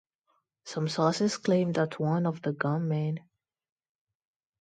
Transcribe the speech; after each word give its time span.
Some 0.65 0.87
sources 0.87 1.37
claim 1.37 1.73
that 1.73 1.99
one 1.99 2.25
of 2.25 2.41
the 2.41 2.53
gunmen. 2.53 3.19